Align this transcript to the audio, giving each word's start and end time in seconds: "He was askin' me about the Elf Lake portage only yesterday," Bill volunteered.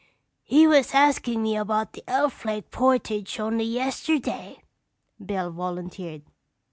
"He 0.41 0.65
was 0.65 0.95
askin' 0.95 1.43
me 1.43 1.55
about 1.55 1.93
the 1.93 2.03
Elf 2.07 2.43
Lake 2.43 2.71
portage 2.71 3.39
only 3.39 3.65
yesterday," 3.65 4.63
Bill 5.23 5.51
volunteered. 5.51 6.23